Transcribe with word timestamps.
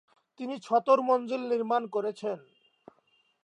তিনি 0.39 0.55
ছতর 0.59 0.97
মঞ্জিল 1.09 1.41
নির্মাণ 1.51 1.83
করেছেন। 1.95 2.37